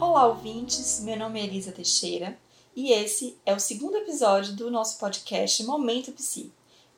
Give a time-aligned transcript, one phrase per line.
[0.00, 1.00] Olá, ouvintes!
[1.00, 2.38] Meu nome é Elisa Teixeira
[2.74, 6.52] e esse é o segundo episódio do nosso podcast Momento Psi.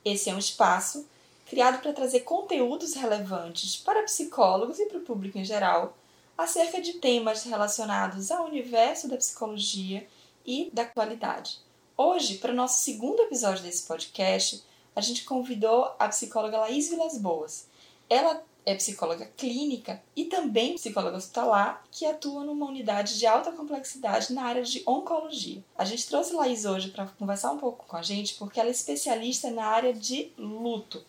[0.05, 1.07] Esse é um espaço
[1.47, 5.97] criado para trazer conteúdos relevantes para psicólogos e para o público em geral
[6.37, 10.07] acerca de temas relacionados ao universo da psicologia
[10.45, 11.57] e da qualidade.
[11.97, 14.63] Hoje, para o nosso segundo episódio desse podcast,
[14.95, 17.65] a gente convidou a psicóloga Laís Vilas Boas.
[18.07, 24.33] Ela é psicóloga clínica e também psicóloga hospitalar que atua numa unidade de alta complexidade
[24.33, 25.63] na área de oncologia.
[25.75, 28.71] A gente trouxe Laís hoje para conversar um pouco com a gente porque ela é
[28.71, 31.03] especialista na área de luto.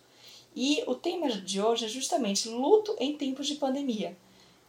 [0.55, 4.17] E o tema de hoje é justamente luto em tempos de pandemia.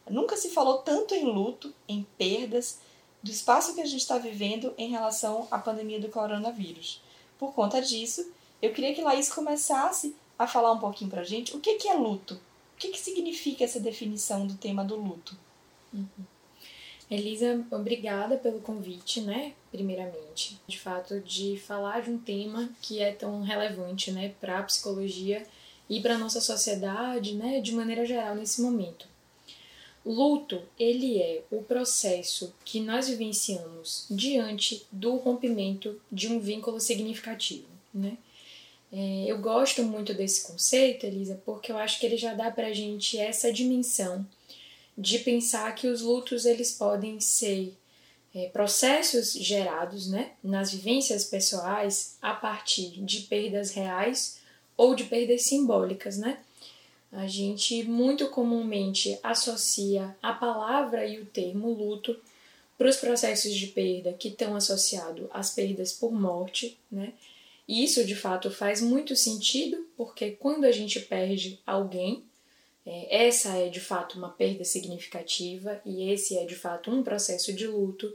[0.09, 2.79] Nunca se falou tanto em luto, em perdas,
[3.21, 7.01] do espaço que a gente está vivendo em relação à pandemia do coronavírus.
[7.39, 11.55] Por conta disso, eu queria que Laís começasse a falar um pouquinho para a gente
[11.55, 12.39] o que, que é luto,
[12.75, 15.35] o que, que significa essa definição do tema do luto?
[15.93, 16.07] Uhum.
[17.09, 19.53] Elisa, obrigada pelo convite, né?
[19.71, 24.63] Primeiramente, de fato, de falar de um tema que é tão relevante, né, para a
[24.63, 25.45] psicologia
[25.89, 29.07] e para nossa sociedade, né, de maneira geral nesse momento.
[30.05, 37.67] Luto, ele é o processo que nós vivenciamos diante do rompimento de um vínculo significativo,
[37.93, 38.17] né?
[38.97, 42.71] É, eu gosto muito desse conceito, Elisa, porque eu acho que ele já dá pra
[42.71, 44.25] gente essa dimensão
[44.97, 47.75] de pensar que os lutos eles podem ser
[48.33, 54.39] é, processos gerados né, nas vivências pessoais a partir de perdas reais
[54.77, 56.39] ou de perdas simbólicas, né?
[57.11, 62.17] A gente muito comumente associa a palavra e o termo luto
[62.77, 67.11] para os processos de perda que estão associados às perdas por morte, né?
[67.67, 72.23] E isso de fato faz muito sentido, porque quando a gente perde alguém,
[72.85, 77.51] é, essa é de fato uma perda significativa e esse é de fato um processo
[77.51, 78.13] de luto,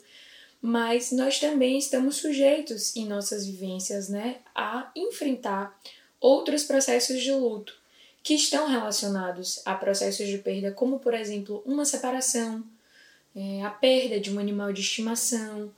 [0.62, 5.76] mas nós também estamos sujeitos em nossas vivências né, a enfrentar
[6.20, 7.80] outros processos de luto
[8.22, 12.62] que estão relacionados a processos de perda, como por exemplo uma separação,
[13.34, 15.72] é, a perda de um animal de estimação,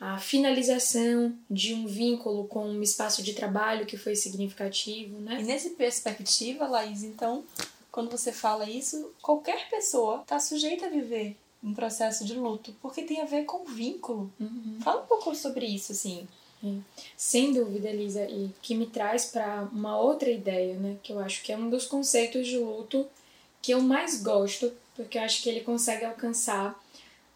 [0.00, 5.40] a finalização de um vínculo com um espaço de trabalho que foi significativo, né?
[5.40, 7.44] E nessa perspectiva, Laís, então,
[7.90, 13.02] quando você fala isso, qualquer pessoa está sujeita a viver um processo de luto, porque
[13.02, 14.32] tem a ver com vínculo.
[14.38, 14.78] Uhum.
[14.80, 16.28] Fala um pouco sobre isso, assim.
[16.64, 16.76] É.
[17.16, 20.96] Sem dúvida, Elisa, e que me traz para uma outra ideia, né?
[21.02, 23.06] Que eu acho que é um dos conceitos de luto
[23.60, 26.80] que eu mais gosto, porque eu acho que ele consegue alcançar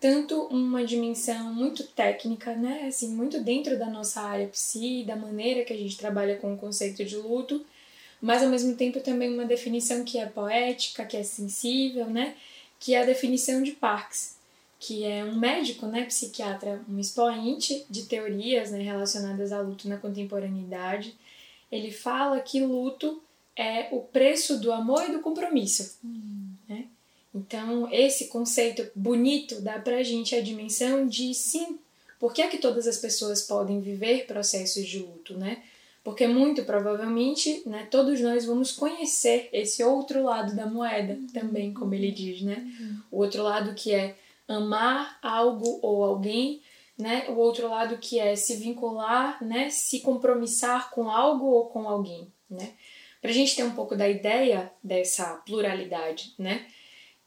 [0.03, 5.65] tanto uma dimensão muito técnica, né, assim, muito dentro da nossa área psi, da maneira
[5.65, 7.65] que a gente trabalha com o conceito de luto,
[8.21, 12.35] mas ao mesmo tempo também uma definição que é poética, que é sensível, né,
[12.81, 14.35] que é a definição de Parks,
[14.81, 19.99] que é um médico, né, psiquiatra, um expoente de teorias, né, relacionadas ao luto na
[19.99, 21.15] contemporaneidade.
[21.71, 23.23] Ele fala que luto
[23.57, 26.55] é o preço do amor e do compromisso, hum.
[26.69, 26.87] né?
[27.35, 31.79] Então, esse conceito bonito dá pra gente a dimensão de sim,
[32.19, 35.63] por que é que todas as pessoas podem viver processos de luto, né?
[36.05, 41.95] Porque muito provavelmente, né, todos nós vamos conhecer esse outro lado da moeda também, como
[41.95, 42.67] ele diz, né?
[43.11, 44.17] O outro lado que é
[44.47, 46.61] amar algo ou alguém,
[46.99, 47.27] né?
[47.29, 52.27] O outro lado que é se vincular, né, se compromissar com algo ou com alguém,
[52.51, 52.73] né?
[53.21, 56.67] Pra gente ter um pouco da ideia dessa pluralidade, né?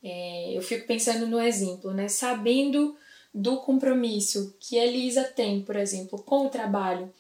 [0.07, 2.07] É, eu fico pensando no exemplo, né?
[2.07, 2.95] Sabendo
[3.33, 7.11] do compromisso que a Elisa tem, por exemplo, com o trabalho.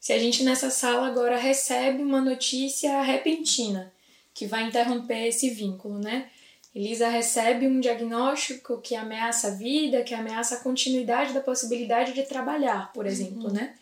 [0.00, 3.92] Se a gente nessa sala agora recebe uma notícia repentina
[4.32, 6.30] que vai interromper esse vínculo, né?
[6.74, 12.22] Elisa recebe um diagnóstico que ameaça a vida, que ameaça a continuidade da possibilidade de
[12.22, 13.52] trabalhar, por exemplo, uhum.
[13.52, 13.74] né?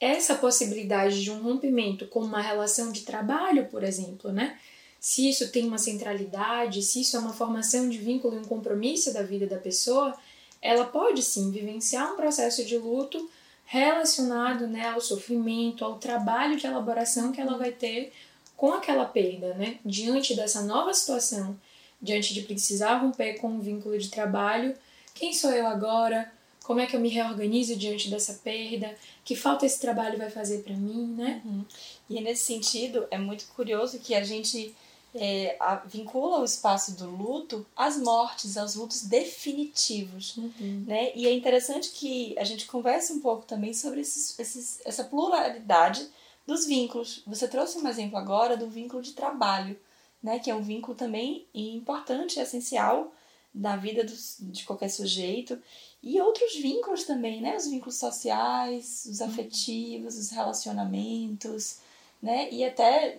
[0.00, 4.58] Essa possibilidade de um rompimento com uma relação de trabalho, por exemplo, né?
[5.02, 9.12] Se isso tem uma centralidade, se isso é uma formação de vínculo e um compromisso
[9.12, 10.16] da vida da pessoa,
[10.62, 13.28] ela pode sim vivenciar um processo de luto
[13.64, 18.12] relacionado né, ao sofrimento, ao trabalho de elaboração que ela vai ter
[18.56, 19.80] com aquela perda, né?
[19.84, 21.58] Diante dessa nova situação,
[22.00, 24.72] diante de precisar romper com um vínculo de trabalho,
[25.14, 26.32] quem sou eu agora?
[26.62, 28.94] Como é que eu me reorganizo diante dessa perda?
[29.24, 31.42] Que falta esse trabalho vai fazer para mim, né?
[31.44, 31.64] Uhum.
[32.08, 34.72] E nesse sentido, é muito curioso que a gente
[35.14, 40.36] é, a, vincula o espaço do luto às mortes, aos lutos definitivos.
[40.36, 40.84] Uhum.
[40.86, 41.12] Né?
[41.14, 46.08] E é interessante que a gente converse um pouco também sobre esses, esses, essa pluralidade
[46.46, 47.22] dos vínculos.
[47.26, 49.78] Você trouxe um exemplo agora do vínculo de trabalho,
[50.22, 50.38] né?
[50.38, 53.12] que é um vínculo também importante, essencial
[53.54, 54.14] da vida do,
[54.52, 55.58] de qualquer sujeito.
[56.02, 57.56] E outros vínculos também, né?
[57.56, 61.78] Os vínculos sociais, os afetivos, os relacionamentos,
[62.20, 62.50] né?
[62.50, 63.18] E até,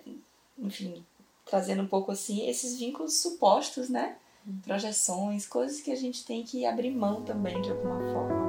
[0.60, 1.06] enfim,
[1.46, 4.18] trazendo um pouco assim, esses vínculos supostos, né?
[4.64, 8.44] Projeções, coisas que a gente tem que abrir mão também de alguma forma.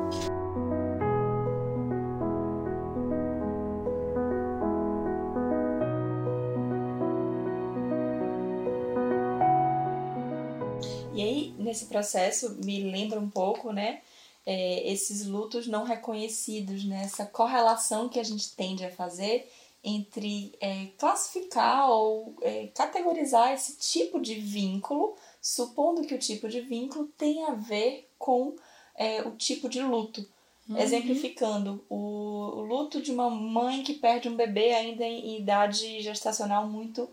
[11.15, 14.01] E aí, nesse processo, me lembra um pouco, né?
[14.45, 17.03] É, esses lutos não reconhecidos, né?
[17.05, 19.49] Essa correlação que a gente tende a fazer
[19.85, 26.63] entre é, classificar ou é, categorizar esse tipo de vínculo, supondo que o tipo de
[26.63, 28.57] vínculo tem a ver com
[28.97, 30.27] é, o tipo de luto.
[30.67, 30.79] Uhum.
[30.79, 36.01] Exemplificando, o, o, luto de uma mãe que perde um bebê ainda em, em idade
[36.01, 37.07] gestacional muito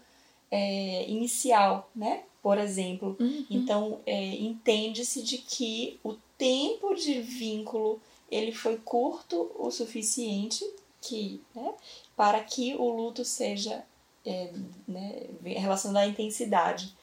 [0.49, 2.23] é, inicial, né?
[2.41, 3.17] Por exemplo.
[3.19, 3.45] Uhum.
[3.49, 8.01] Então, é, entende-se de que o tempo de vínculo
[8.31, 10.63] ele foi curto o suficiente
[11.01, 11.73] que, né,
[12.15, 13.83] para que o luto seja
[14.25, 14.53] é,
[14.87, 16.93] né, relacionado à intensidade.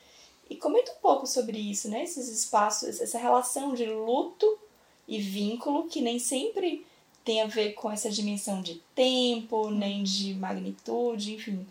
[0.49, 2.05] E comenta um pouco sobre isso, né?
[2.05, 4.59] Esses espaços, essa relação de luto
[5.07, 6.87] e vínculo que nem sempre
[7.25, 11.67] tem a ver com essa dimensão de tempo, nem de magnitude, enfim.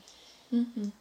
[0.51, 0.91] Uhum.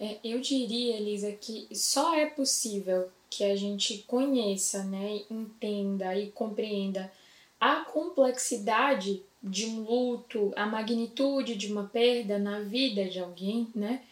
[0.00, 6.30] É, eu diria, Elisa, que só é possível que a gente conheça, né, entenda e
[6.32, 7.12] compreenda
[7.60, 14.02] a complexidade de um luto, a magnitude de uma perda na vida de alguém, né?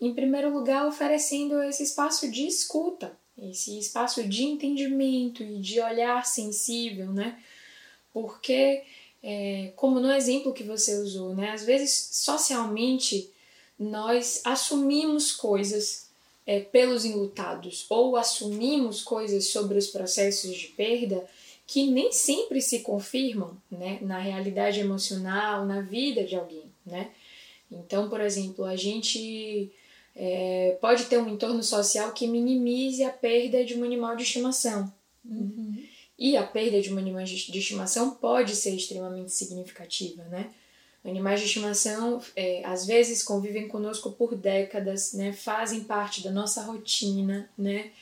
[0.00, 6.24] Em primeiro lugar, oferecendo esse espaço de escuta, esse espaço de entendimento e de olhar
[6.26, 7.38] sensível, né?
[8.12, 8.82] Porque,
[9.22, 11.50] é, como no exemplo que você usou, né?
[11.50, 13.30] Às vezes, socialmente,
[13.78, 16.08] nós assumimos coisas
[16.46, 21.24] é, pelos enlutados ou assumimos coisas sobre os processos de perda
[21.72, 26.64] que nem sempre se confirmam né, na realidade emocional, na vida de alguém.
[26.84, 27.08] Né?
[27.70, 29.70] Então, por exemplo, a gente
[30.14, 34.92] é, pode ter um entorno social que minimize a perda de um animal de estimação.
[35.24, 35.82] Uhum.
[36.18, 40.50] E a perda de um animal de estimação pode ser extremamente significativa, né?
[41.02, 45.32] Animais de estimação, é, às vezes, convivem conosco por décadas, né?
[45.32, 47.92] Fazem parte da nossa rotina, né?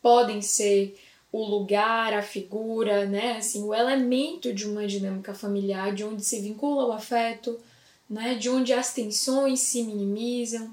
[0.00, 0.96] Podem ser
[1.36, 3.36] o lugar, a figura, né?
[3.36, 7.60] Assim, o elemento de uma dinâmica familiar, de onde se vincula o afeto,
[8.08, 8.36] né?
[8.36, 10.72] De onde as tensões se minimizam.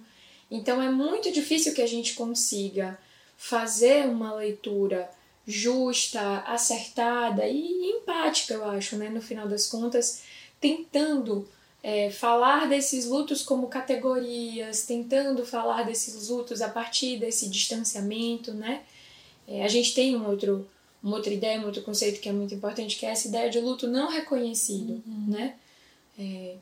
[0.50, 2.98] Então é muito difícil que a gente consiga
[3.36, 5.10] fazer uma leitura
[5.45, 9.10] justa, acertada e empática, eu acho, né?
[9.10, 10.24] No final das contas,
[10.62, 11.45] tentando
[11.83, 18.83] é, falar desses lutos como categorias, tentando falar desses lutos a partir desse distanciamento, né?
[19.48, 20.68] É, a gente tem um outro,
[21.01, 23.60] uma outra ideia, um outro conceito que é muito importante, que é essa ideia de
[23.60, 25.25] luto não reconhecido, uhum.
[25.28, 25.56] né?
[26.18, 26.56] É,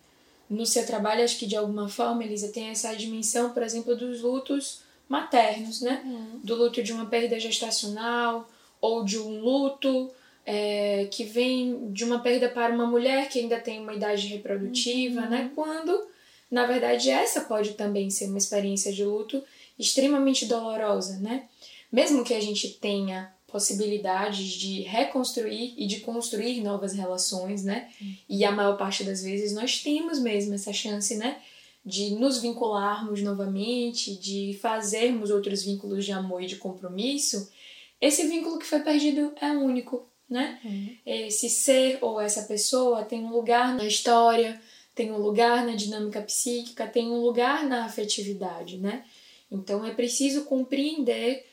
[0.50, 4.22] no seu trabalho, acho que de alguma forma, Elisa, tem essa dimensão, por exemplo, dos
[4.22, 6.01] lutos maternos, né?
[6.04, 6.39] Uhum.
[6.44, 8.50] Do luto de uma perda gestacional
[8.81, 10.12] ou de um luto
[10.45, 15.22] é, que vem de uma perda para uma mulher que ainda tem uma idade reprodutiva,
[15.22, 15.30] uhum.
[15.30, 15.51] né?
[15.56, 16.07] Quando,
[16.50, 19.44] na verdade, essa pode também ser uma experiência de luto
[19.77, 21.45] extremamente dolorosa, né?
[21.92, 27.89] Mesmo que a gente tenha possibilidades de reconstruir e de construir novas relações, né?
[28.30, 31.38] E a maior parte das vezes nós temos mesmo essa chance, né?
[31.86, 37.51] De nos vincularmos novamente, de fazermos outros vínculos de amor e de compromisso.
[38.00, 40.60] Esse vínculo que foi perdido é único, né?
[40.63, 40.96] Uhum.
[41.06, 44.62] Esse ser ou essa pessoa tem um lugar na história,
[44.96, 49.04] tem um lugar na dinâmica psíquica, tem um lugar na afetividade, né?
[49.51, 51.50] Então é preciso compreender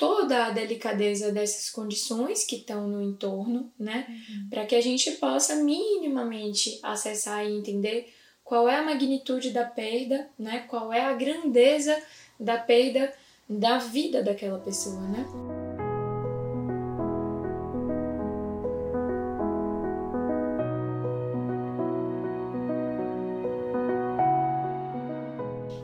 [0.00, 4.06] toda a delicadeza dessas condições que estão no entorno, né?
[4.08, 4.48] Uhum.
[4.48, 8.10] Para que a gente possa minimamente acessar e entender
[8.42, 10.60] qual é a magnitude da perda, né?
[10.60, 12.02] Qual é a grandeza
[12.38, 13.12] da perda
[13.46, 15.26] da vida daquela pessoa, né?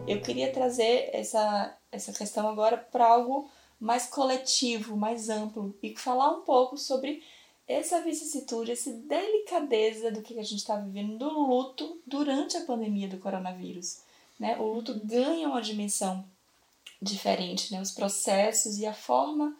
[0.08, 6.30] Eu queria trazer essa, essa questão agora para algo mais coletivo, mais amplo e falar
[6.30, 7.22] um pouco sobre
[7.68, 13.08] essa vicissitude, essa delicadeza do que a gente está vivendo do luto durante a pandemia
[13.08, 13.98] do coronavírus.
[14.38, 14.56] Né?
[14.58, 16.24] O luto ganha uma dimensão
[17.02, 17.80] diferente, né?
[17.80, 19.56] os processos e a forma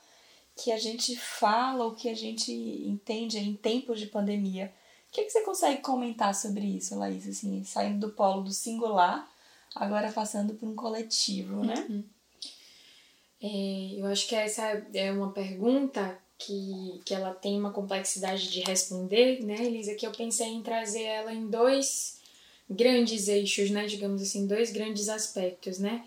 [0.54, 4.72] que a gente fala, o que a gente entende em tempos de pandemia.
[5.08, 7.28] O que, é que você consegue comentar sobre isso, Laís?
[7.28, 9.28] Assim, saindo do polo do singular,
[9.74, 11.86] agora passando por um coletivo, né?
[11.88, 12.04] Uhum.
[13.42, 14.62] É, eu acho que essa
[14.94, 20.12] é uma pergunta que, que ela tem uma complexidade de responder, né, Elisa, que eu
[20.12, 22.18] pensei em trazer ela em dois
[22.68, 26.04] grandes eixos, né, digamos assim, dois grandes aspectos, né,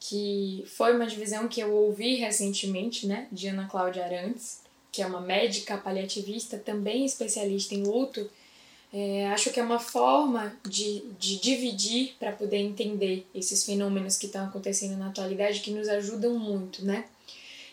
[0.00, 4.60] que foi uma divisão que eu ouvi recentemente, né, de Ana Cláudia Arantes,
[4.90, 8.28] que é uma médica paliativista, também especialista em luto,
[8.92, 14.26] é, acho que é uma forma de, de dividir para poder entender esses fenômenos que
[14.26, 17.06] estão acontecendo na atualidade que nos ajudam muito, né?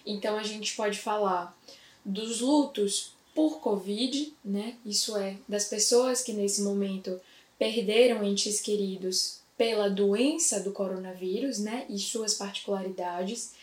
[0.05, 1.57] Então a gente pode falar
[2.05, 4.75] dos lutos por Covid, né?
[4.85, 7.19] Isso é, das pessoas que nesse momento
[7.57, 11.85] perderam entes queridos pela doença do coronavírus, né?
[11.89, 13.53] E suas particularidades.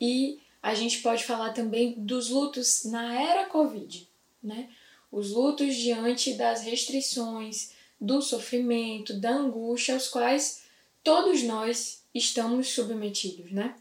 [0.00, 4.08] E a gente pode falar também dos lutos na era Covid,
[4.40, 4.68] né?
[5.10, 10.62] Os lutos diante das restrições, do sofrimento, da angústia aos quais
[11.04, 13.74] todos nós estamos submetidos, né?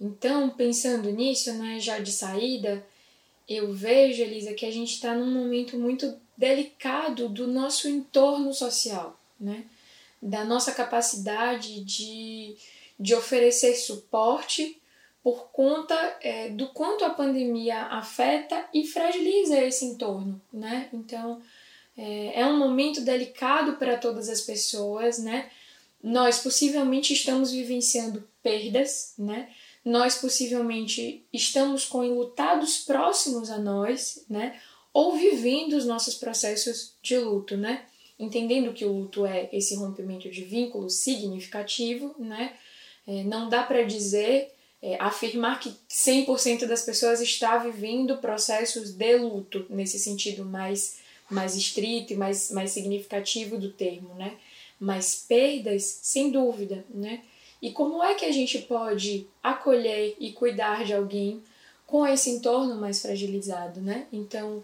[0.00, 2.86] Então, pensando nisso, né, já de saída,
[3.48, 9.18] eu vejo, Elisa, que a gente está num momento muito delicado do nosso entorno social,
[9.38, 9.64] né?
[10.20, 12.56] Da nossa capacidade de,
[12.98, 14.80] de oferecer suporte
[15.24, 20.88] por conta é, do quanto a pandemia afeta e fragiliza esse entorno, né?
[20.92, 21.40] Então,
[21.96, 25.50] é, é um momento delicado para todas as pessoas, né?
[26.00, 29.48] Nós possivelmente estamos vivenciando perdas, né?
[29.84, 34.58] nós possivelmente estamos com enlutados próximos a nós, né?
[34.92, 37.84] Ou vivendo os nossos processos de luto, né?
[38.18, 42.54] Entendendo que o luto é esse rompimento de vínculo significativo, né?
[43.06, 49.16] É, não dá para dizer, é, afirmar que 100% das pessoas está vivendo processos de
[49.16, 50.98] luto, nesse sentido mais,
[51.30, 54.36] mais estrito e mais, mais significativo do termo, né?
[54.78, 57.22] Mas perdas, sem dúvida, né?
[57.62, 61.42] E como é que a gente pode acolher e cuidar de alguém
[61.86, 64.06] com esse entorno mais fragilizado, né?
[64.12, 64.62] Então,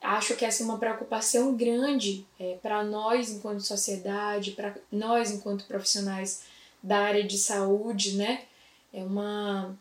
[0.00, 5.66] acho que essa é uma preocupação grande é, para nós enquanto sociedade, para nós enquanto
[5.66, 6.44] profissionais
[6.82, 8.47] da área de saúde, né?
[8.92, 9.76] É uma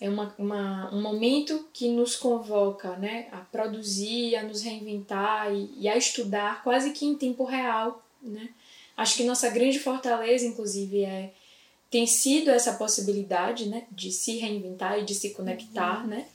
[0.00, 5.70] é uma, uma, um momento que nos convoca né, a produzir, a nos reinventar e,
[5.76, 8.04] e, a estudar quase que em tempo real.
[8.22, 8.48] Né?
[8.96, 11.32] Acho que nossa grande fortaleza, inclusive, é
[11.90, 16.08] tem sido essa possibilidade né, de se reinventar e de se conectar, uhum.
[16.08, 16.28] né,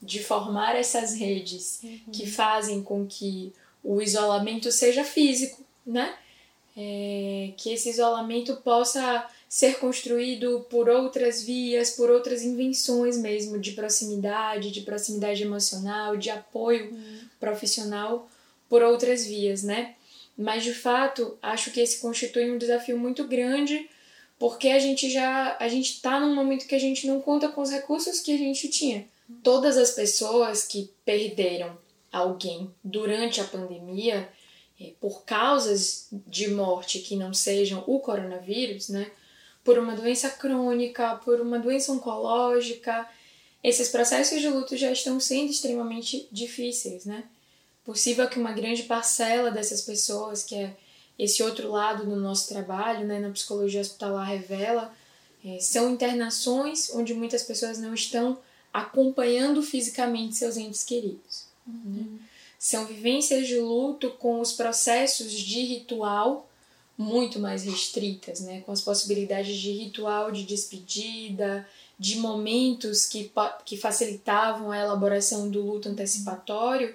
[0.00, 2.00] de formar essas redes uhum.
[2.12, 3.52] que fazem com que
[3.82, 6.14] o isolamento seja físico, né?
[6.74, 13.72] É, que esse isolamento possa ser construído por outras vias, por outras invenções mesmo de
[13.72, 17.18] proximidade, de proximidade emocional, de apoio uhum.
[17.38, 18.30] profissional
[18.66, 19.94] por outras vias, né?
[20.38, 23.90] Mas de fato, acho que esse constitui um desafio muito grande
[24.38, 27.60] porque a gente já a gente está num momento que a gente não conta com
[27.60, 29.06] os recursos que a gente tinha.
[29.42, 31.76] Todas as pessoas que perderam
[32.10, 34.26] alguém durante a pandemia
[34.80, 39.10] é, por causas de morte que não sejam o coronavírus, né?
[39.64, 43.08] Por uma doença crônica, por uma doença oncológica,
[43.62, 47.24] esses processos de luto já estão sendo extremamente difíceis, né?
[47.84, 50.76] Possível que uma grande parcela dessas pessoas que é
[51.18, 54.92] esse outro lado do nosso trabalho, né, na psicologia hospitalar revela,
[55.44, 58.38] é, são internações onde muitas pessoas não estão
[58.72, 61.44] acompanhando fisicamente seus entes queridos.
[61.66, 61.82] Uhum.
[61.84, 62.18] Né?
[62.58, 66.48] São vivências de luto com os processos de ritual
[66.96, 68.60] muito mais restritas, né?
[68.60, 71.66] com as possibilidades de ritual de despedida,
[71.98, 73.30] de momentos que,
[73.64, 76.94] que facilitavam a elaboração do luto antecipatório,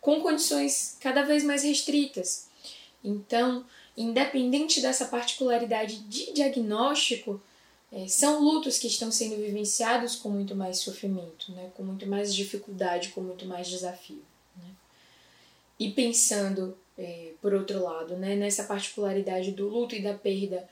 [0.00, 2.46] com condições cada vez mais restritas.
[3.02, 3.64] Então,
[3.96, 7.40] independente dessa particularidade de diagnóstico,
[7.92, 11.70] é, são lutos que estão sendo vivenciados com muito mais sofrimento, né?
[11.76, 14.22] com muito mais dificuldade, com muito mais desafio.
[14.56, 14.68] Né?
[15.78, 20.68] E pensando, é, por outro lado, né, nessa particularidade do luto e da perda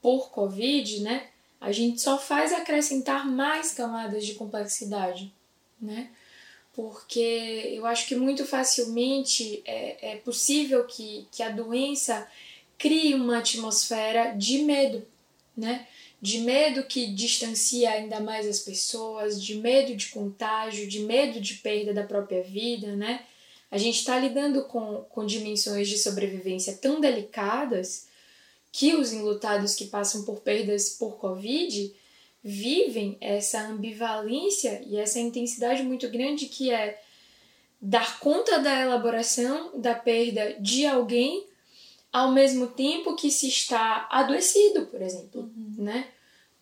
[0.00, 1.28] por Covid, né,
[1.60, 5.32] a gente só faz acrescentar mais camadas de complexidade.
[5.80, 6.10] Né?
[6.74, 12.28] porque eu acho que muito facilmente é, é possível que, que a doença
[12.76, 15.06] crie uma atmosfera de medo,
[15.56, 15.86] né?
[16.20, 21.54] De medo que distancia ainda mais as pessoas, de medo de contágio, de medo de
[21.54, 23.24] perda da própria vida, né?
[23.74, 28.06] A gente está lidando com, com dimensões de sobrevivência tão delicadas
[28.70, 31.92] que os enlutados que passam por perdas por Covid
[32.40, 37.02] vivem essa ambivalência e essa intensidade muito grande que é
[37.82, 41.44] dar conta da elaboração da perda de alguém
[42.12, 45.74] ao mesmo tempo que se está adoecido, por exemplo, uhum.
[45.78, 46.06] né?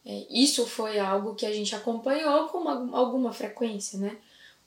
[0.03, 4.17] É, isso foi algo que a gente acompanhou com uma, alguma frequência, né?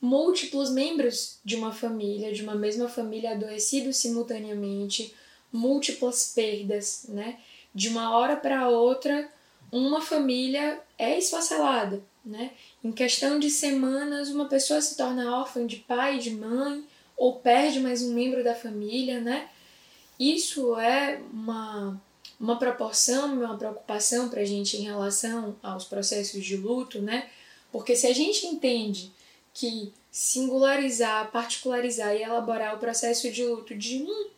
[0.05, 5.13] Múltiplos membros de uma família, de uma mesma família adoecidos simultaneamente,
[5.51, 7.39] múltiplas perdas, né?
[7.73, 9.27] De uma hora para outra,
[9.71, 12.51] uma família é esfacelada, né?
[12.83, 16.85] Em questão de semanas, uma pessoa se torna órfã de pai, de mãe,
[17.17, 19.49] ou perde mais um membro da família, né?
[20.19, 21.99] Isso é uma,
[22.39, 27.27] uma proporção, uma preocupação para a gente em relação aos processos de luto, né?
[27.71, 29.11] Porque se a gente entende
[29.55, 34.29] que singularizar, particularizar e elaborar o processo de luto de um,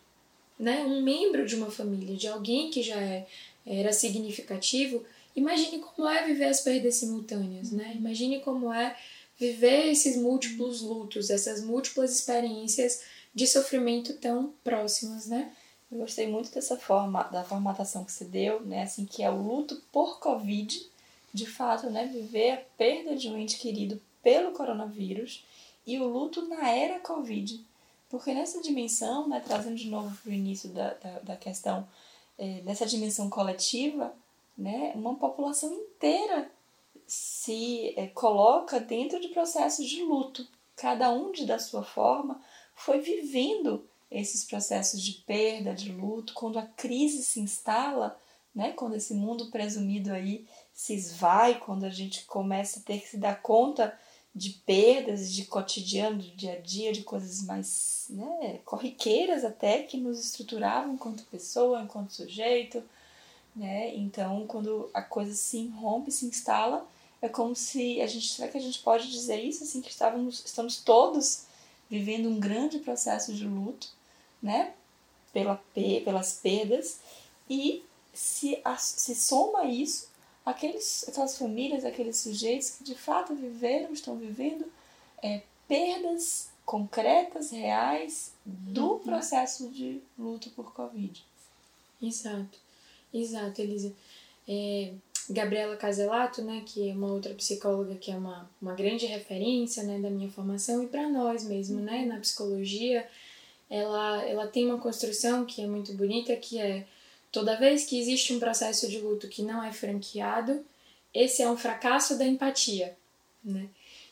[0.60, 3.26] né, um membro de uma família, de alguém que já é,
[3.66, 5.04] era significativo,
[5.36, 7.94] imagine como é viver as perdas simultâneas, né?
[7.96, 8.96] Imagine como é
[9.40, 13.02] viver esses múltiplos lutos, essas múltiplas experiências
[13.34, 15.52] de sofrimento tão próximas, né?
[15.92, 18.84] Eu gostei muito dessa forma, da formatação que você deu, né?
[18.84, 20.86] Assim, que é o luto por Covid,
[21.34, 22.08] de fato, né?
[22.08, 25.46] Viver a perda de um ente querido pelo coronavírus
[25.86, 27.64] e o luto na era Covid.
[28.10, 31.88] Porque nessa dimensão, né, trazendo de novo para o início da, da, da questão,
[32.38, 34.14] é, dessa dimensão coletiva,
[34.58, 36.50] né, uma população inteira
[37.06, 40.48] se é, coloca dentro de processos de luto.
[40.76, 42.42] Cada um de da sua forma
[42.76, 48.18] foi vivendo esses processos de perda, de luto, quando a crise se instala,
[48.56, 53.08] né, quando esse mundo presumido aí se esvai, quando a gente começa a ter que
[53.08, 53.98] se dar conta
[54.38, 59.98] de perdas, de cotidiano, do dia a dia, de coisas mais né, corriqueiras até, que
[59.98, 62.84] nos estruturavam enquanto pessoa, enquanto sujeito.
[63.56, 63.96] Né?
[63.96, 66.88] Então, quando a coisa se rompe, se instala,
[67.20, 70.44] é como se a gente, será que a gente pode dizer isso assim que estávamos,
[70.46, 71.46] estamos todos
[71.90, 73.90] vivendo um grande processo de luto,
[74.42, 74.74] né?
[75.34, 77.00] Pela, pelas perdas
[77.50, 80.07] e se, se soma isso
[80.48, 84.66] aqueles, aquelas famílias, aqueles sujeitos que de fato viveram, estão vivendo
[85.22, 89.00] é, perdas concretas, reais do uhum.
[89.00, 91.24] processo de luto por Covid.
[92.02, 92.58] Exato,
[93.14, 93.94] exato, Elisa.
[94.48, 94.94] É,
[95.30, 100.00] Gabriela Caselato, né, que é uma outra psicóloga que é uma, uma grande referência né,
[100.00, 103.06] da minha formação e para nós mesmo, né, na psicologia,
[103.70, 106.88] ela, ela tem uma construção que é muito bonita, que é
[107.32, 110.66] Toda vez que existe um processo de luto que não é franqueado,
[111.14, 112.96] esse é um fracasso da empatia,
[113.44, 113.70] né?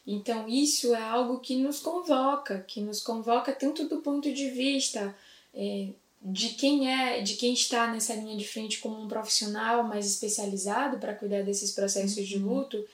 [0.07, 5.15] Então isso é algo que nos convoca, que nos convoca tanto do ponto de vista
[5.53, 5.89] é,
[6.21, 10.97] de quem é, de quem está nessa linha de frente como um profissional mais especializado
[10.99, 12.53] para cuidar desses processos de uhum.
[12.53, 12.85] luto,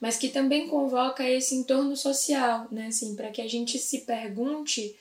[0.00, 2.86] mas que também convoca esse entorno social, né?
[2.88, 4.96] Assim, para que a gente se pergunte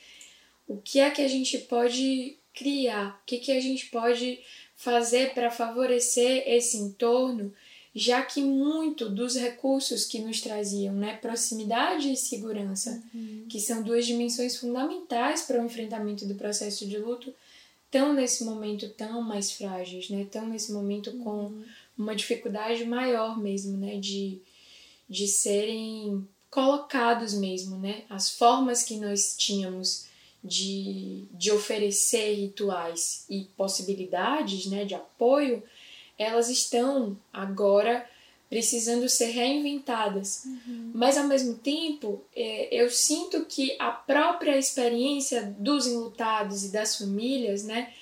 [0.68, 4.40] o que é que a gente pode criar, o que, que a gente pode
[4.80, 7.54] fazer para favorecer esse entorno,
[7.94, 13.46] já que muito dos recursos que nos traziam, né, proximidade e segurança, uhum.
[13.50, 17.34] que são duas dimensões fundamentais para o enfrentamento do processo de luto,
[17.86, 21.24] estão nesse momento tão mais frágeis, né, estão nesse momento uhum.
[21.24, 21.64] com
[21.98, 24.40] uma dificuldade maior mesmo, né, de,
[25.10, 30.08] de serem colocados mesmo, né, as formas que nós tínhamos
[30.44, 35.62] de, de oferecer rituais e possibilidades né, de apoio,
[36.18, 38.08] elas estão agora
[38.50, 40.44] precisando ser reinventadas.
[40.46, 40.92] Uhum.
[40.94, 46.98] Mas ao mesmo tempo, é, eu sinto que a própria experiência dos enlutados e das
[46.98, 47.94] famílias, né,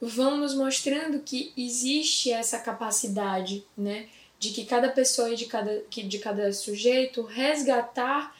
[0.00, 4.08] vão nos mostrando que existe essa capacidade, né,
[4.40, 8.36] de que cada pessoa e de cada, de cada sujeito resgatar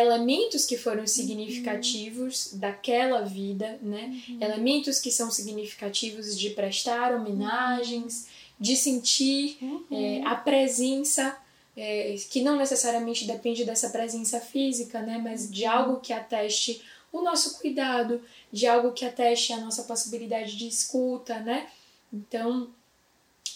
[0.00, 2.58] elementos que foram significativos uhum.
[2.58, 4.20] daquela vida, né?
[4.28, 4.38] Uhum.
[4.40, 8.26] Elementos que são significativos de prestar homenagens,
[8.58, 9.84] de sentir uhum.
[9.90, 11.36] é, a presença
[11.76, 15.18] é, que não necessariamente depende dessa presença física, né?
[15.18, 15.70] Mas de uhum.
[15.70, 18.20] algo que ateste o nosso cuidado,
[18.52, 21.68] de algo que ateste a nossa possibilidade de escuta, né?
[22.12, 22.68] Então,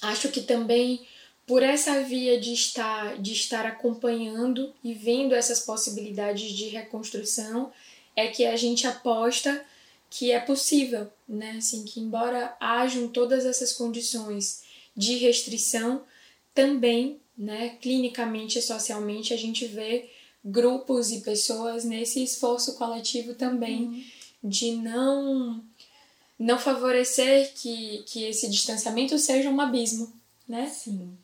[0.02, 1.06] acho que também
[1.48, 7.72] por essa via de estar, de estar acompanhando e vendo essas possibilidades de reconstrução,
[8.14, 9.64] é que a gente aposta
[10.10, 11.56] que é possível, né?
[11.56, 14.62] Assim, que embora hajam todas essas condições
[14.94, 16.02] de restrição,
[16.54, 20.10] também, né, clinicamente e socialmente, a gente vê
[20.44, 24.04] grupos e pessoas nesse esforço coletivo também uhum.
[24.44, 25.64] de não
[26.38, 30.12] não favorecer que, que esse distanciamento seja um abismo,
[30.46, 30.68] né?
[30.68, 31.16] Sim.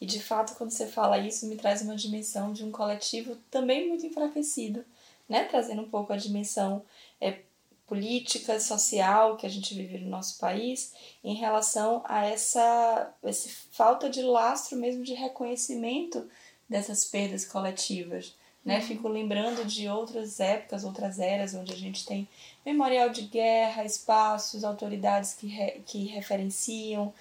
[0.00, 3.88] E de fato, quando você fala isso, me traz uma dimensão de um coletivo também
[3.88, 4.84] muito enfraquecido,
[5.28, 5.44] né?
[5.44, 6.82] Trazendo um pouco a dimensão
[7.20, 7.40] é,
[7.86, 14.08] política, social que a gente vive no nosso país em relação a essa, essa falta
[14.08, 16.30] de lastro mesmo de reconhecimento
[16.68, 18.32] dessas perdas coletivas.
[18.64, 18.76] né?
[18.76, 18.82] Uhum.
[18.82, 22.28] Fico lembrando de outras épocas, outras eras, onde a gente tem
[22.64, 27.12] memorial de guerra, espaços, autoridades que, re, que referenciam,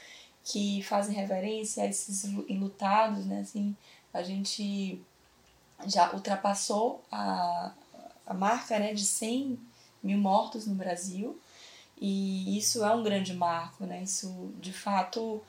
[0.50, 3.42] que fazem reverência a esses enlutados, né?
[3.42, 3.76] Assim,
[4.12, 5.00] a gente
[5.86, 7.72] já ultrapassou a,
[8.26, 9.60] a marca né, de 100
[10.02, 11.40] mil mortos no Brasil
[12.02, 14.02] e isso é um grande marco, né?
[14.02, 15.40] Isso, de fato,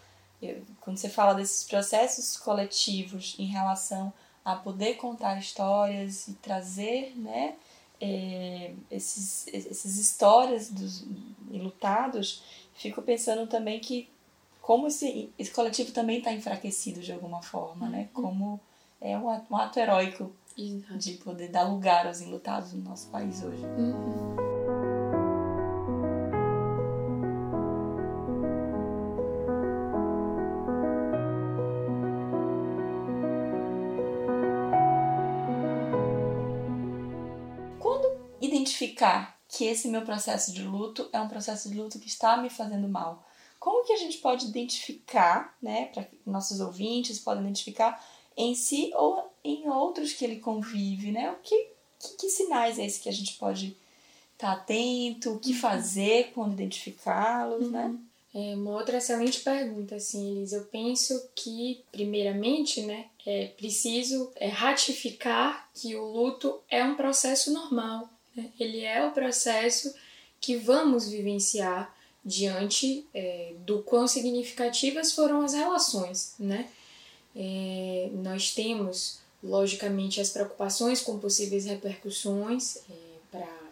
[0.83, 4.13] quando você fala desses processos coletivos em relação
[4.45, 7.55] a poder contar histórias e trazer, né,
[8.01, 11.07] é, esses, esses histórias dos
[11.51, 12.43] enlutados,
[12.75, 14.09] fico pensando também que
[14.61, 18.09] como esse, esse coletivo também está enfraquecido de alguma forma, né?
[18.15, 18.23] Uhum.
[18.23, 18.61] Como
[19.01, 20.99] é um ato, um ato heróico Exato.
[20.99, 23.65] de poder dar lugar aos enlutados no nosso país hoje.
[23.65, 24.51] Uhum.
[38.81, 42.49] identificar que esse meu processo de luto é um processo de luto que está me
[42.49, 43.25] fazendo mal?
[43.61, 48.03] Como que a gente pode identificar, né, para nossos ouvintes podem identificar
[48.35, 51.31] em si ou em outros que ele convive, né?
[51.31, 51.69] O que,
[51.99, 53.77] que, que sinais é esse que a gente pode
[54.33, 55.59] estar tá atento, o que uhum.
[55.59, 57.85] fazer quando identificá-los, né?
[57.85, 57.93] uhum.
[57.93, 57.99] né?
[58.33, 60.59] É uma outra excelente pergunta, assim, Elisa.
[60.59, 67.53] Eu penso que, primeiramente, né, é preciso é, ratificar que o luto é um processo
[67.53, 68.51] normal, né?
[68.59, 69.93] Ele é o processo
[70.41, 71.95] que vamos vivenciar
[72.25, 76.69] diante é, do quão significativas foram as relações, né?
[77.35, 83.11] É, nós temos, logicamente, as preocupações com possíveis repercussões é,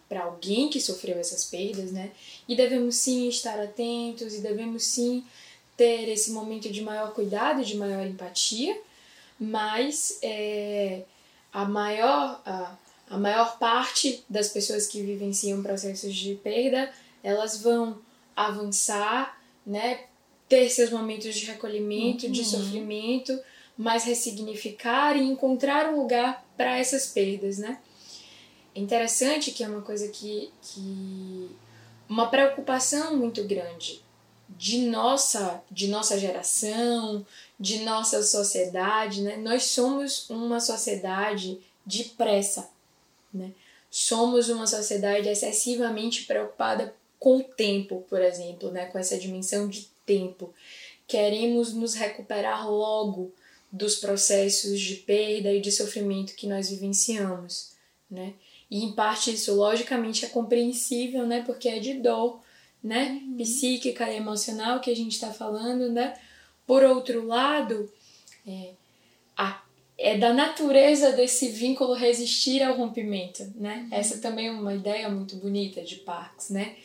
[0.09, 2.11] para alguém que sofreu essas perdas, né?
[2.49, 5.23] E devemos sim estar atentos e devemos sim
[5.77, 8.81] ter esse momento de maior cuidado, de maior empatia,
[9.39, 11.03] mas é,
[11.53, 12.77] a maior, a,
[13.11, 16.91] a maior parte das pessoas que vivenciam processos de perda,
[17.23, 17.99] elas vão
[18.47, 20.05] avançar, né,
[20.49, 22.33] ter seus momentos de recolhimento, uhum.
[22.33, 23.39] de sofrimento,
[23.77, 27.79] mas ressignificar e encontrar um lugar para essas perdas, né?
[28.75, 31.51] É interessante que é uma coisa que, que
[32.09, 34.03] uma preocupação muito grande
[34.49, 37.27] de nossa, de nossa geração,
[37.61, 39.37] de nossa sociedade, né?
[39.37, 42.71] Nós somos uma sociedade de pressa.
[43.33, 43.53] Né?
[43.91, 48.87] Somos uma sociedade excessivamente preocupada com o tempo, por exemplo, né?
[48.87, 50.53] com essa dimensão de tempo.
[51.07, 53.33] Queremos nos recuperar logo
[53.71, 57.73] dos processos de perda e de sofrimento que nós vivenciamos.
[58.11, 58.35] Né?
[58.71, 61.43] E em parte isso, logicamente, é compreensível, né?
[61.45, 62.41] porque é de dor
[62.83, 63.21] né?
[63.27, 63.37] Uhum.
[63.37, 65.91] psíquica e emocional que a gente está falando.
[65.91, 66.15] Né?
[66.67, 67.91] Por outro lado,
[68.47, 68.71] é,
[69.37, 69.63] a
[70.01, 73.89] é da natureza desse vínculo resistir ao rompimento, né?
[73.91, 73.99] Uhum.
[73.99, 76.77] Essa também é uma ideia muito bonita de Parks, né?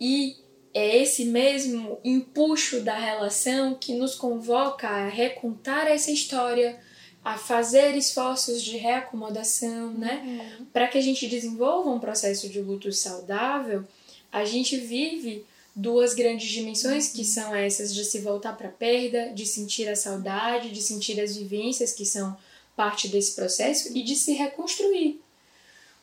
[0.00, 0.36] E
[0.74, 6.78] é esse mesmo empuxo da relação que nos convoca a recontar essa história,
[7.24, 10.22] a fazer esforços de reacomodação, né?
[10.24, 10.66] Uhum.
[10.66, 13.84] Para que a gente desenvolva um processo de luto saudável,
[14.30, 19.30] a gente vive duas grandes dimensões que são essas de se voltar para a perda,
[19.30, 22.36] de sentir a saudade, de sentir as vivências que são
[22.76, 25.20] parte desse processo e de se reconstruir.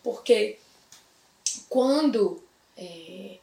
[0.03, 0.57] Porque
[1.69, 2.41] quando
[2.77, 3.37] é,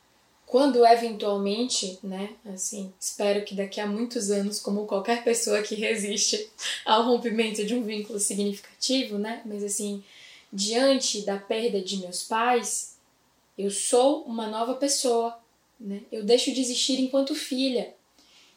[0.53, 6.47] quando eventualmente, né, assim, espero que daqui a muitos anos, como qualquer pessoa que resiste
[6.85, 10.05] ao rompimento de um vínculo significativo, né, mas assim,
[10.53, 12.99] diante da perda de meus pais,
[13.57, 15.39] eu sou uma nova pessoa,
[15.81, 16.03] né?
[16.13, 17.95] Eu deixo de existir enquanto filha.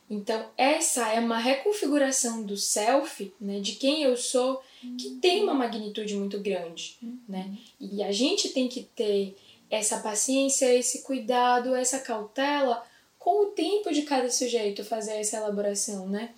[0.09, 4.61] Então, essa é uma reconfiguração do self, né, de quem eu sou,
[4.99, 7.57] que tem uma magnitude muito grande, né?
[7.79, 9.33] E a gente tem que ter
[9.69, 12.83] essa paciência, esse cuidado, essa cautela
[13.17, 16.29] com o tempo de cada sujeito fazer essa elaboração, né?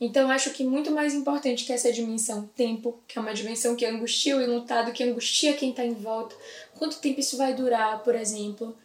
[0.00, 3.86] Então, acho que muito mais importante que essa dimensão tempo, que é uma dimensão que
[3.86, 6.34] angustia o enlutado, que angustia quem está em volta,
[6.76, 8.76] quanto tempo isso vai durar, por exemplo,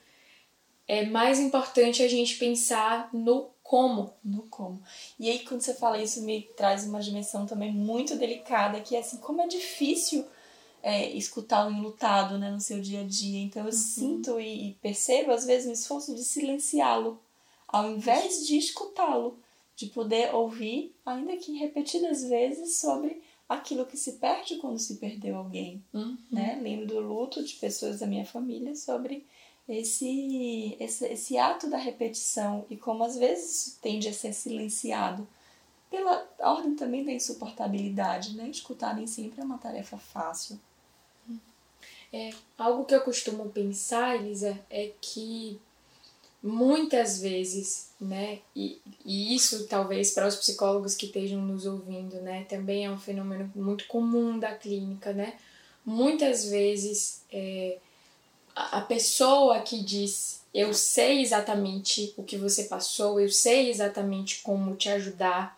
[0.88, 4.14] é mais importante a gente pensar no como.
[4.24, 4.80] No como.
[5.20, 9.00] E aí, quando você fala isso, me traz uma dimensão também muito delicada, que é
[9.00, 10.24] assim, como é difícil
[10.82, 13.40] é, escutar o enlutado né, no seu dia a dia.
[13.40, 13.72] Então, eu uhum.
[13.72, 17.20] sinto e, percebo, às vezes, um esforço de silenciá-lo,
[17.68, 19.40] ao invés de escutá-lo,
[19.76, 25.38] de poder ouvir, ainda que repetidas vezes, sobre aquilo que se perde quando se perdeu
[25.38, 25.84] alguém.
[25.94, 26.18] Uhum.
[26.32, 26.60] Né?
[26.62, 29.26] Lembro do luto de pessoas da minha família sobre
[29.68, 35.28] esse, esse, esse ato da repetição e como às vezes tende a ser silenciado
[35.89, 38.50] pela ordem também da insuportabilidade, né?
[38.50, 40.60] Escutar nem sempre é uma tarefa fácil.
[42.12, 45.60] É, algo que eu costumo pensar, Elisa, é que
[46.41, 52.45] muitas vezes, né, e, e isso talvez para os psicólogos que estejam nos ouvindo, né,
[52.45, 55.34] também é um fenômeno muito comum da clínica, né,
[55.86, 57.80] muitas vezes é,
[58.56, 64.41] a, a pessoa que diz eu sei exatamente o que você passou, eu sei exatamente
[64.41, 65.57] como te ajudar,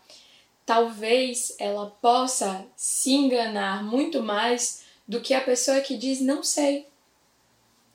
[0.69, 6.85] talvez ela possa se enganar muito mais do que a pessoa que diz não sei.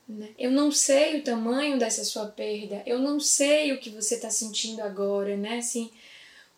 [0.05, 0.31] Né?
[0.37, 4.29] Eu não sei o tamanho dessa sua perda, eu não sei o que você está
[4.29, 5.59] sentindo agora, né?
[5.59, 5.89] Assim,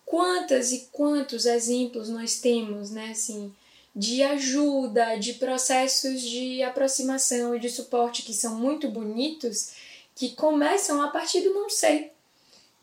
[0.07, 3.11] quantas e quantos exemplos nós temos, né?
[3.11, 3.53] Assim,
[3.95, 9.73] de ajuda, de processos de aproximação e de suporte que são muito bonitos,
[10.15, 12.11] que começam a partir do não sei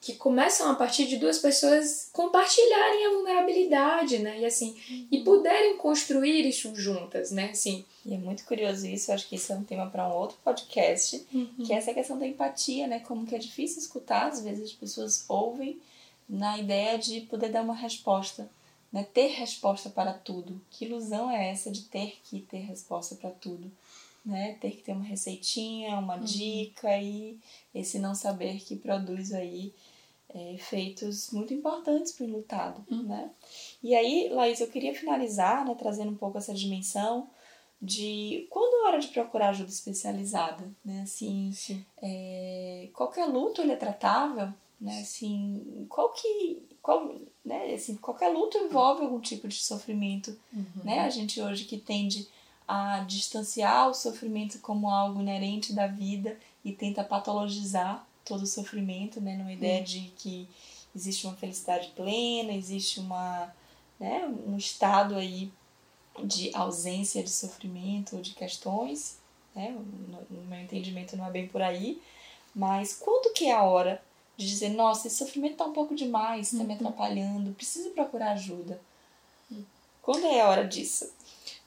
[0.05, 4.39] que começam a partir de duas pessoas compartilharem a vulnerabilidade, né?
[4.39, 5.07] E assim, uhum.
[5.11, 7.49] e puderem construir isso juntas, né?
[7.49, 7.87] Assim.
[8.05, 11.27] E é muito curioso isso, acho que isso é um tema para um outro podcast,
[11.33, 11.65] uhum.
[11.65, 13.01] que é essa questão da empatia, né?
[13.01, 15.81] Como que é difícil escutar, às vezes as pessoas ouvem
[16.29, 18.47] na ideia de poder dar uma resposta,
[18.93, 19.07] né?
[19.15, 20.61] Ter resposta para tudo.
[20.71, 23.73] Que ilusão é essa de ter que ter resposta para tudo?
[24.23, 24.57] Né?
[24.61, 26.25] Ter que ter uma receitinha, uma uhum.
[26.25, 27.39] dica e
[27.75, 29.73] esse não saber que produz aí
[30.35, 33.05] é, efeitos muito importantes para o enlutado, uhum.
[33.05, 33.31] né?
[33.83, 37.31] E aí, Laís, eu queria finalizar, né, trazendo um pouco essa dimensão
[37.81, 41.03] de quando é hora de procurar ajuda especializada, né?
[41.03, 41.53] Assim,
[42.03, 45.01] é, qualquer luto ele é tratável, né?
[45.01, 47.73] Assim, qual que, qual, né?
[47.75, 50.83] Assim, qualquer luto envolve algum tipo de sofrimento, uhum.
[50.83, 51.01] né?
[51.01, 52.27] A gente hoje que tende
[52.67, 59.21] a distanciar o sofrimento como algo inerente da vida e tenta patologizar todo o sofrimento,
[59.21, 59.37] né?
[59.37, 59.85] Numa ideia hum.
[59.85, 60.49] de que
[60.95, 63.53] existe uma felicidade plena, existe uma,
[63.99, 65.51] né, um estado aí
[66.25, 69.19] de ausência de sofrimento ou de questões,
[69.55, 69.71] né?
[69.71, 72.01] No, no meu entendimento não é bem por aí,
[72.55, 74.03] mas quando que é a hora
[74.37, 76.75] de dizer, nossa, esse sofrimento tá um pouco demais, tá me uhum.
[76.75, 78.81] atrapalhando, preciso procurar ajuda.
[79.51, 79.63] Hum.
[80.03, 81.13] Quando é a hora disso?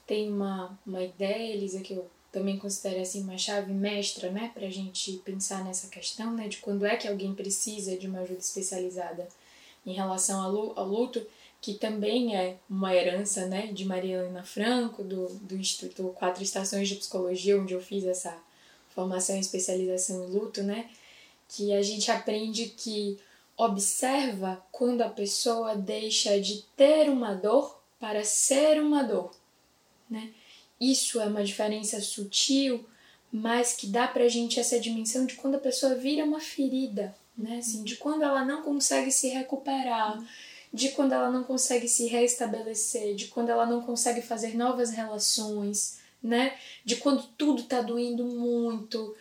[0.06, 4.66] Tem uma, uma ideia, Elisa, que eu também considero assim uma chave mestra, né, para
[4.66, 8.40] a gente pensar nessa questão, né, de quando é que alguém precisa de uma ajuda
[8.40, 9.26] especializada
[9.86, 10.40] em relação
[10.76, 11.26] ao luto,
[11.60, 16.88] que também é uma herança, né, de Maria Helena Franco, do, do Instituto Quatro Estações
[16.88, 18.36] de Psicologia, onde eu fiz essa
[18.94, 20.90] formação e especialização em luto, né,
[21.48, 23.18] que a gente aprende que
[23.56, 29.32] observa quando a pessoa deixa de ter uma dor para ser uma dor,
[30.08, 30.32] né?
[30.80, 32.86] Isso é uma diferença sutil,
[33.32, 37.58] mas que dá pra gente essa dimensão de quando a pessoa vira uma ferida, né?
[37.58, 40.22] Assim, de quando ela não consegue se recuperar,
[40.72, 45.98] de quando ela não consegue se restabelecer, de quando ela não consegue fazer novas relações,
[46.22, 46.56] né?
[46.84, 49.14] De quando tudo tá doendo muito.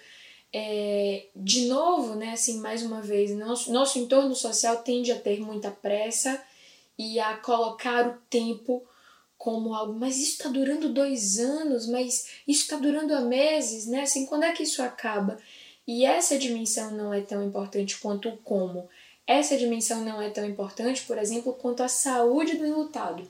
[0.51, 5.39] É, de novo, né, assim, mais uma vez, nosso, nosso entorno social tende a ter
[5.41, 6.41] muita pressa
[6.97, 8.83] e a colocar o tempo
[9.37, 14.01] como algo, mas isso está durando dois anos, mas isso está durando há meses, né?
[14.01, 15.37] Assim, quando é que isso acaba?
[15.87, 18.89] E essa dimensão não é tão importante quanto o como.
[19.25, 23.29] Essa dimensão não é tão importante, por exemplo, quanto a saúde do enlutado.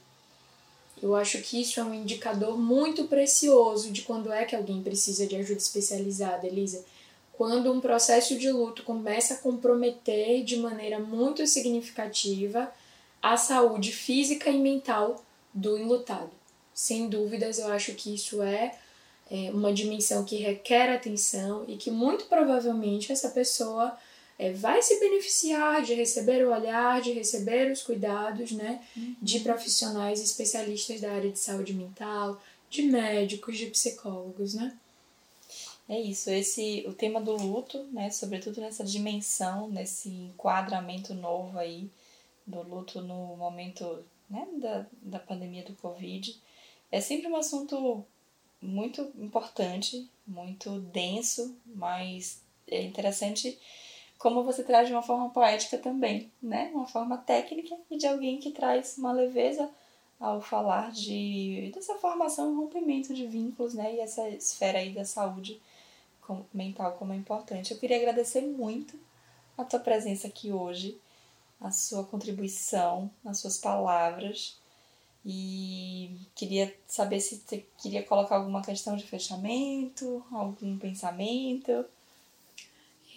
[1.01, 5.27] Eu acho que isso é um indicador muito precioso de quando é que alguém precisa
[5.27, 6.83] de ajuda especializada, Elisa.
[7.33, 12.71] Quando um processo de luto começa a comprometer de maneira muito significativa
[13.21, 15.23] a saúde física e mental
[15.57, 16.29] do enlutado.
[16.73, 18.77] Sem dúvidas, eu acho que isso é,
[19.29, 23.97] é uma dimensão que requer atenção e que muito provavelmente essa pessoa
[24.37, 29.15] é, vai se beneficiar de receber o olhar, de receber os cuidados né, uhum.
[29.19, 32.39] de profissionais especialistas da área de saúde mental,
[32.69, 34.77] de médicos, de psicólogos, né?
[35.89, 41.89] É isso, esse o tema do luto, né, sobretudo nessa dimensão, nesse enquadramento novo aí
[42.45, 46.39] do luto no momento né, da, da pandemia do Covid,
[46.91, 48.05] é sempre um assunto
[48.61, 53.57] muito importante, muito denso, mas é interessante
[54.17, 56.71] como você traz de uma forma poética também, né?
[56.73, 59.69] Uma forma técnica e de alguém que traz uma leveza
[60.19, 63.95] ao falar de dessa formação, rompimento de vínculos, né?
[63.95, 65.61] E essa esfera aí da saúde
[66.53, 67.71] mental como é importante.
[67.71, 68.99] Eu queria agradecer muito
[69.57, 70.99] a tua presença aqui hoje
[71.59, 74.57] a sua contribuição, as suas palavras.
[75.25, 81.85] E queria saber se você queria colocar alguma questão de fechamento, algum pensamento.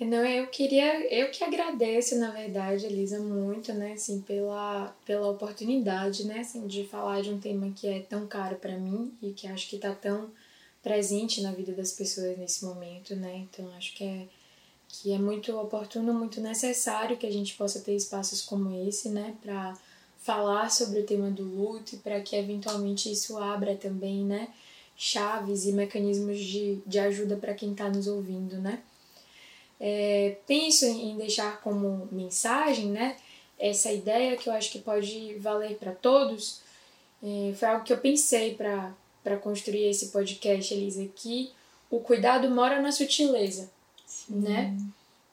[0.00, 6.24] Não, eu queria, eu que agradeço, na verdade, Elisa, muito, né, assim, pela, pela oportunidade,
[6.24, 9.46] né, assim, de falar de um tema que é tão caro para mim e que
[9.46, 10.30] acho que tá tão
[10.82, 13.36] presente na vida das pessoas nesse momento, né?
[13.36, 14.26] Então acho que é
[14.92, 19.34] que é muito oportuno, muito necessário que a gente possa ter espaços como esse, né,
[19.42, 19.76] para
[20.18, 24.48] falar sobre o tema do luto e para que eventualmente isso abra também, né,
[24.96, 28.80] chaves e mecanismos de, de ajuda para quem está nos ouvindo, né.
[29.80, 33.16] É, penso em deixar como mensagem, né,
[33.58, 36.60] essa ideia que eu acho que pode valer para todos.
[37.22, 41.50] É, foi algo que eu pensei para construir esse podcast, Elisa, que
[41.90, 43.70] o cuidado mora na sutileza,
[44.10, 44.40] Sim.
[44.40, 44.76] né?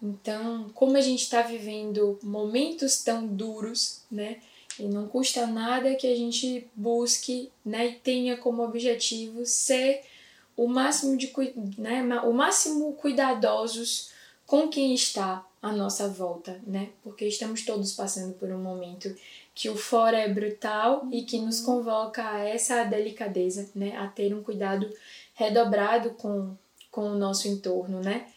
[0.02, 4.38] Então, como a gente está vivendo momentos tão duros, né?
[4.80, 7.88] E não custa nada que a gente busque, né?
[7.88, 10.04] E tenha como objetivo ser
[10.56, 11.34] o máximo de
[11.78, 12.04] né?
[12.24, 14.12] o máximo cuidadosos
[14.46, 16.90] com quem está à nossa volta, né?
[17.04, 19.14] Porque estamos todos passando por um momento
[19.56, 24.32] que o fora é brutal e que nos convoca a essa delicadeza, né, a ter
[24.36, 24.88] um cuidado
[25.34, 26.56] redobrado com,
[26.92, 28.28] com o nosso entorno, né?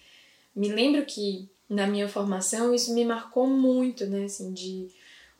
[0.54, 4.88] Me lembro que na minha formação isso me marcou muito, né, assim, de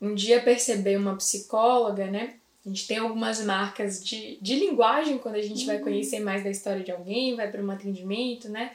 [0.01, 2.37] um dia perceber uma psicóloga, né?
[2.65, 5.67] A gente tem algumas marcas de, de linguagem quando a gente uhum.
[5.67, 8.73] vai conhecer mais da história de alguém, vai para um atendimento, né?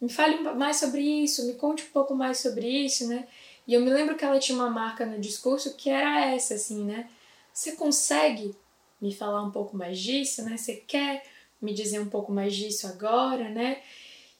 [0.00, 3.26] Me fale mais sobre isso, me conte um pouco mais sobre isso, né?
[3.66, 6.84] E eu me lembro que ela tinha uma marca no discurso que era essa, assim,
[6.84, 7.08] né?
[7.52, 8.54] Você consegue
[9.00, 10.56] me falar um pouco mais disso, né?
[10.56, 11.24] Você quer
[11.60, 13.80] me dizer um pouco mais disso agora, né?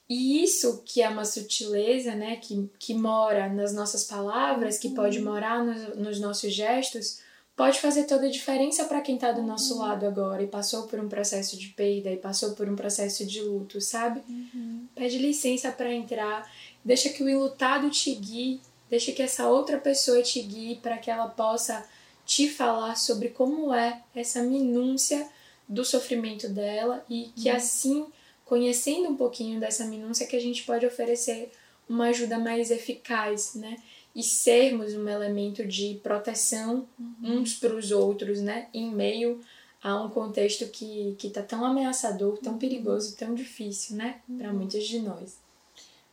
[0.08, 2.36] E isso que é uma sutileza, né?
[2.36, 5.24] Que, que mora nas nossas palavras, que pode uhum.
[5.24, 7.20] morar no, nos nossos gestos,
[7.56, 9.80] pode fazer toda a diferença para quem está do nosso uhum.
[9.80, 13.40] lado agora e passou por um processo de perda e passou por um processo de
[13.40, 14.20] luto, sabe?
[14.28, 14.86] Uhum.
[14.94, 16.50] Pede licença para entrar,
[16.84, 18.60] deixa que o enlutado te guie
[18.94, 21.84] Deixa que essa outra pessoa te guie para que ela possa
[22.24, 25.28] te falar sobre como é essa minúcia
[25.68, 27.56] do sofrimento dela e que uhum.
[27.56, 28.06] assim,
[28.44, 31.50] conhecendo um pouquinho dessa minúcia, que a gente pode oferecer
[31.88, 33.76] uma ajuda mais eficaz, né?
[34.14, 37.40] E sermos um elemento de proteção uhum.
[37.40, 38.68] uns para os outros, né?
[38.72, 39.40] Em meio
[39.82, 42.58] a um contexto que que tá tão ameaçador, tão uhum.
[42.58, 44.20] perigoso, tão difícil, né?
[44.38, 44.56] Para uhum.
[44.56, 45.36] muitos de nós.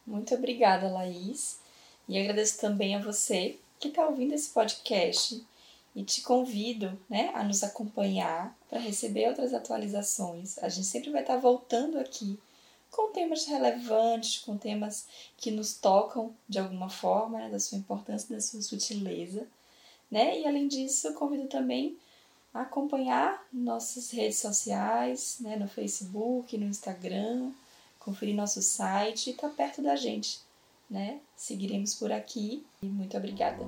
[0.05, 1.59] Muito obrigada, Laís.
[2.09, 5.41] E agradeço também a você que está ouvindo esse podcast
[5.95, 10.57] e te convido né, a nos acompanhar para receber outras atualizações.
[10.59, 12.39] A gente sempre vai estar tá voltando aqui
[12.89, 18.33] com temas relevantes, com temas que nos tocam de alguma forma, né, da sua importância,
[18.33, 19.47] da sua sutileza.
[20.09, 20.39] Né?
[20.39, 21.97] E além disso, convido também
[22.53, 27.51] a acompanhar nossas redes sociais, né, no Facebook, no Instagram,
[27.99, 30.39] conferir nosso site e estar tá perto da gente
[30.91, 31.21] né?
[31.37, 33.65] Seguiremos por aqui e muito obrigada.